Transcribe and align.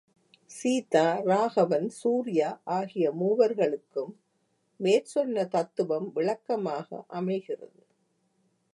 சீதா, 0.51 1.03
ராகவன், 1.21 1.89
சூர்யா 1.99 2.47
ஆகிய 2.77 3.11
மூவர்களுக்கும் 3.11 4.11
மேற்சொன்ன 4.79 5.47
தத்துவம் 5.47 6.11
விளக்கமாக 6.13 6.89
அமைகிறது! 7.11 7.81